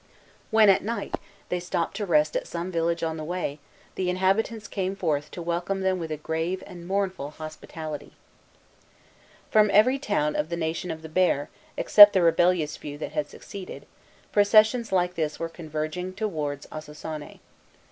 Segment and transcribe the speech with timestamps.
[0.49, 1.13] When, at night,
[1.49, 3.59] they stopped to rest at some village on the way,
[3.93, 8.13] the inhabitants came forth to welcome them with a grave and mournful hospitality.
[9.51, 13.29] From every town of the Nation of the Bear, except the rebellious few that had
[13.29, 13.85] seceded,
[14.31, 17.37] processions like this were converging towards Ossossané.